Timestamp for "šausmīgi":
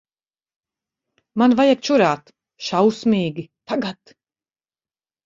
2.69-3.45